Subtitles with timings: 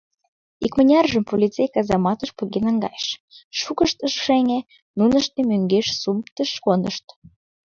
[0.65, 3.07] Икмыняржым полицей казаматыш поген наҥгайыш,
[3.59, 4.59] шукышт ышт шыҥе,
[4.97, 7.05] нуныштым мӧҥгеш сумптыш кондышт».